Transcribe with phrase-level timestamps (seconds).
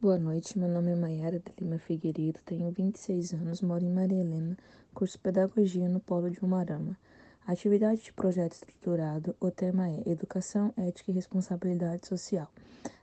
[0.00, 4.20] Boa noite, meu nome é Maiara de Lima Figueiredo, tenho 26 anos, moro em Maria
[4.20, 4.56] Helena,
[4.94, 6.96] curso Pedagogia no Polo de Umarama.
[7.44, 12.48] Atividade de projeto estruturado, o tema é Educação, Ética e Responsabilidade Social.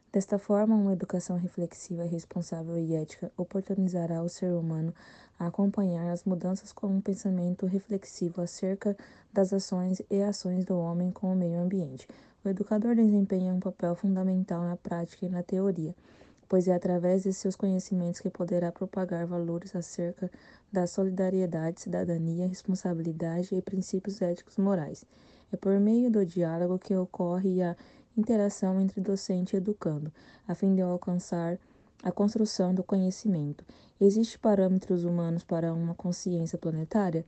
[0.10, 4.93] Desta forma, uma educação reflexiva, responsável e ética oportunizará o ser humano
[5.38, 8.96] a acompanhar as mudanças com um pensamento reflexivo acerca
[9.34, 12.07] das ações e ações do homem com o meio ambiente.
[12.46, 15.93] O educador desempenha um papel fundamental na prática e na teoria,
[16.48, 20.30] pois é através de seus conhecimentos que poderá propagar valores acerca
[20.71, 25.05] da solidariedade, cidadania, responsabilidade e princípios éticos morais.
[25.52, 27.76] É por meio do diálogo que ocorre a
[28.18, 30.12] interação entre docente e educando,
[30.48, 31.59] a fim de alcançar
[32.04, 33.66] a construção do conhecimento.
[33.99, 37.26] Existem parâmetros humanos para uma consciência planetária?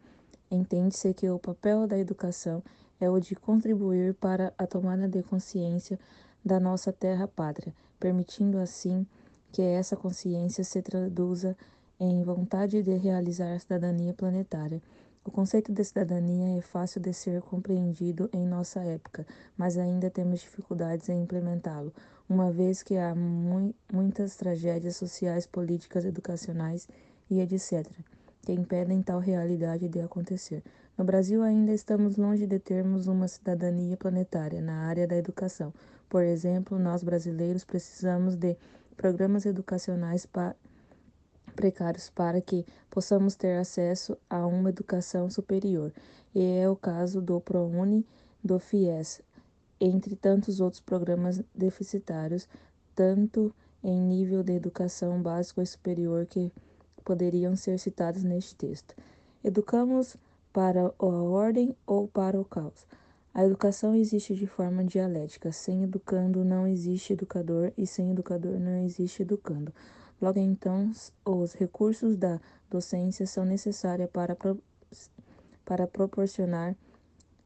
[0.50, 2.64] Entende-se que o papel da educação
[3.00, 6.00] é o de contribuir para a tomada de consciência
[6.44, 9.06] da nossa terra pátria, permitindo assim
[9.52, 11.56] que essa consciência se traduza
[12.00, 14.82] em vontade de realizar a cidadania planetária.
[15.26, 19.26] O conceito de cidadania é fácil de ser compreendido em nossa época,
[19.58, 21.92] mas ainda temos dificuldades em implementá-lo,
[22.30, 26.88] uma vez que há mu muitas tragédias sociais, políticas, educacionais
[27.30, 27.86] e etc.,
[28.42, 30.64] que impedem tal realidade de acontecer.
[30.98, 35.72] No Brasil, ainda estamos longe de termos uma cidadania planetária na área da educação.
[36.10, 38.58] Por exemplo, nós brasileiros precisamos de
[38.96, 40.56] programas educacionais para
[41.56, 45.94] precários para que possamos ter acesso a uma educação superior.
[46.34, 48.04] E é o caso do ProUni,
[48.44, 49.22] do FIES,
[49.80, 52.50] entre tantos outros programas deficitários,
[52.96, 56.52] tanto em nível de educação básica e superior que
[57.06, 58.96] poderiam ser citados neste texto.
[59.44, 60.18] Educamos
[60.58, 62.88] para a ordem ou para o caos.
[63.32, 65.52] A educação existe de forma dialética.
[65.52, 69.72] Sem educando não existe educador e sem educador não existe educando.
[70.20, 70.92] Logo então,
[71.24, 72.42] os recursos da
[72.72, 74.60] docência são necessários para, pro,
[75.64, 76.76] para proporcionar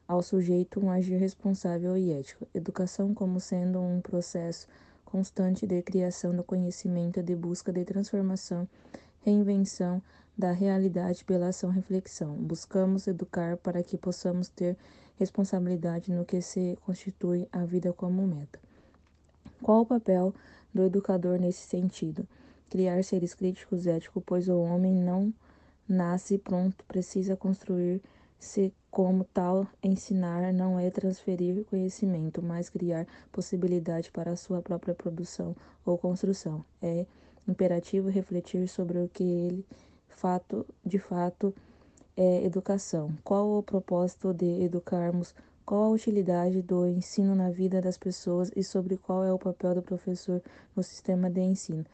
[0.08, 2.48] ao sujeito um agir responsável e ético.
[2.54, 4.66] Educação como sendo um processo
[5.04, 8.66] constante de criação do conhecimento de busca de transformação,
[9.24, 10.02] reinvenção
[10.36, 12.34] da realidade pela ação reflexão.
[12.34, 14.76] Buscamos educar para que possamos ter
[15.16, 18.58] responsabilidade no que se constitui a vida como meta.
[19.62, 20.34] Qual o papel
[20.74, 22.26] do educador nesse sentido?
[22.72, 25.30] criar seres críticos éticos, pois o homem não
[25.86, 29.66] nasce pronto, precisa construir-se como tal.
[29.82, 35.54] Ensinar não é transferir conhecimento, mas criar possibilidade para a sua própria produção
[35.84, 36.64] ou construção.
[36.80, 37.04] É
[37.46, 39.66] imperativo refletir sobre o que ele
[40.08, 41.54] fato, de fato
[42.16, 43.10] é educação.
[43.24, 45.34] Qual o propósito de educarmos?
[45.64, 49.76] Qual a utilidade do ensino na vida das pessoas e sobre qual é o papel
[49.76, 50.42] do professor
[50.76, 51.84] no sistema de ensino?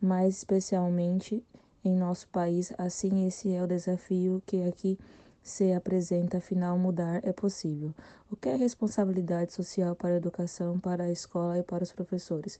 [0.00, 1.44] mais especialmente
[1.84, 2.72] em nosso país.
[2.78, 4.98] Assim, esse é o desafio que aqui
[5.42, 7.94] se apresenta, afinal, mudar é possível.
[8.30, 12.58] O que é responsabilidade social para a educação, para a escola e para os professores?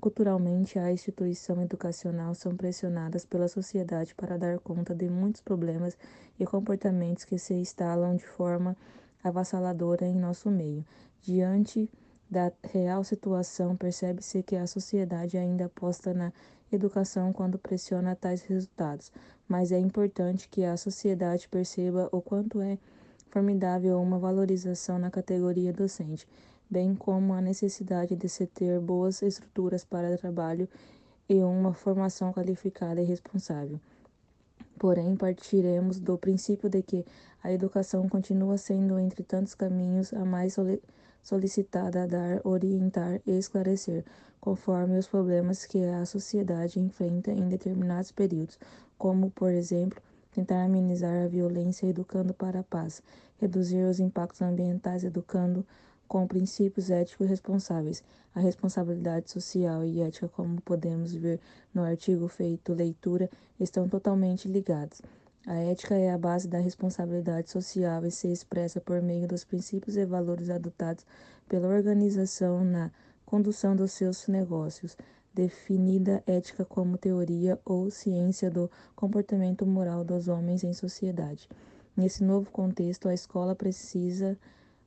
[0.00, 5.96] Culturalmente, a instituição educacional são pressionadas pela sociedade para dar conta de muitos problemas
[6.38, 8.76] e comportamentos que se instalam de forma
[9.22, 10.84] avassaladora em nosso meio.
[11.22, 11.88] Diante
[12.30, 16.32] da real situação, percebe-se que a sociedade ainda aposta na
[16.70, 19.12] educação quando pressiona tais resultados,
[19.48, 22.78] mas é importante que a sociedade perceba o quanto é
[23.30, 26.26] formidável uma valorização na categoria docente,
[26.74, 30.68] bem como a necessidade de se ter boas estruturas para trabalho
[31.28, 33.78] e uma formação qualificada e responsável.
[34.76, 37.06] Porém, partiremos do princípio de que
[37.44, 40.56] a educação continua sendo, entre tantos caminhos, a mais
[41.22, 44.04] solicitada a dar, orientar e esclarecer,
[44.40, 48.58] conforme os problemas que a sociedade enfrenta em determinados períodos,
[48.98, 50.02] como, por exemplo,
[50.32, 53.00] tentar amenizar a violência educando para a paz,
[53.40, 55.64] reduzir os impactos ambientais educando
[56.08, 58.02] com princípios éticos responsáveis.
[58.34, 61.40] A responsabilidade social e ética, como podemos ver
[61.72, 63.30] no artigo feito leitura,
[63.60, 65.00] estão totalmente ligados.
[65.46, 69.96] A ética é a base da responsabilidade social e se expressa por meio dos princípios
[69.96, 71.04] e valores adotados
[71.46, 72.90] pela organização na
[73.26, 74.96] condução dos seus negócios,
[75.34, 81.48] definida ética como teoria ou ciência do comportamento moral dos homens em sociedade.
[81.96, 84.38] Nesse novo contexto, a escola precisa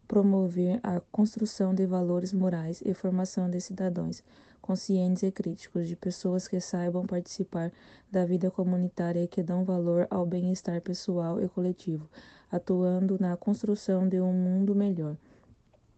[0.08, 4.24] promover a construção de valores morais e formação de cidadãos
[4.62, 7.72] conscientes e críticos, de pessoas que saibam participar
[8.12, 12.10] da vida comunitária e que dão valor ao bem-estar pessoal e coletivo,
[12.52, 15.16] atuando na construção de um mundo melhor.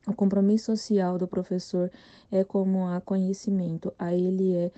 [0.07, 1.91] O compromisso social do professor
[2.31, 4.71] é como a conhecimento, a ele é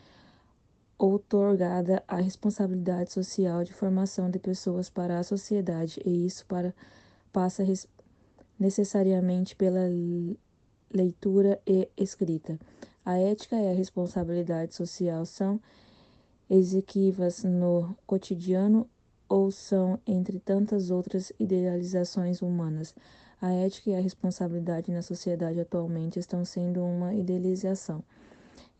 [0.97, 6.73] outorgada a responsabilidade social de formação de pessoas para a sociedade, e isso para,
[7.33, 7.63] passa
[8.61, 9.89] necessariamente pela
[10.93, 12.59] leitura e escrita.
[13.03, 15.59] A ética e a responsabilidade social são
[16.47, 18.87] exequivas no cotidiano
[19.27, 22.93] ou são, entre tantas outras idealizações humanas.
[23.41, 28.03] A ética e a responsabilidade na sociedade atualmente estão sendo uma idealização.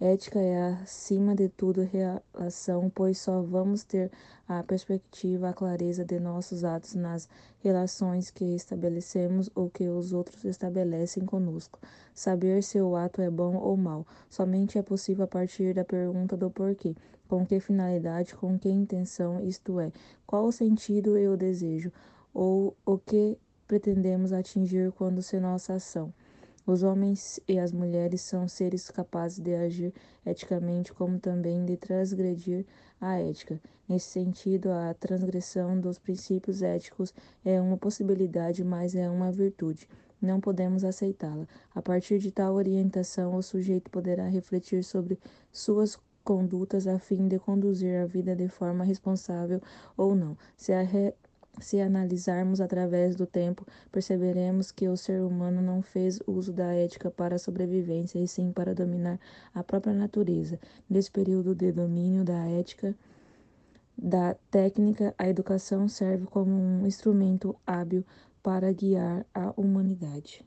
[0.03, 4.12] Ética é, acima de tudo, relação, pois só vamos ter
[4.48, 10.44] a perspectiva, a clareza de nossos atos nas relações que estabelecemos ou que os outros
[10.44, 11.80] estabelecem conosco.
[12.15, 16.36] Saber se o ato é bom ou mal somente é possível a partir da pergunta
[16.36, 16.95] do porquê.
[17.27, 19.92] Com que finalidade, com que intenção, isto é,
[20.25, 21.92] qual o sentido e o desejo,
[22.33, 23.38] ou o que
[23.68, 26.12] pretendemos atingir quando se nossa ação.
[26.66, 29.94] Os homens e as mulheres são seres capazes de agir
[30.25, 32.66] eticamente, como também de transgredir
[33.00, 33.60] a ética.
[33.90, 37.13] Nesse sentido, a transgressão dos princípios éticos
[37.44, 39.88] é uma possibilidade, mas é uma virtude.
[40.22, 41.48] Não podemos aceitá-la.
[41.74, 45.19] A partir de tal orientação, o sujeito poderá refletir sobre
[45.52, 49.60] suas condutas a fim de conduzir a vida de forma responsável
[49.98, 50.38] ou não.
[50.56, 51.13] Se a re
[51.59, 57.12] se analisarmos através do tempo, perceberemos que o ser humano não fez uso da ética
[57.12, 59.19] para a sobrevivência, e sim para dominar
[59.53, 60.59] a própria natureza.
[60.89, 62.95] Nesse período de domínio da ética,
[63.98, 68.06] da técnica, a educação serve como um instrumento hábil
[68.42, 70.39] para guiar a humanidade.